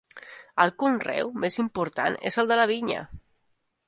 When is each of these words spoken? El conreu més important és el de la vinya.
El 0.63 0.71
conreu 0.83 1.29
més 1.43 1.57
important 1.63 2.15
és 2.31 2.39
el 2.45 2.49
de 2.53 2.57
la 2.61 2.65
vinya. 2.73 3.05